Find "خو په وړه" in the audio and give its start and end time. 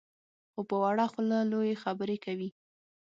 0.51-1.05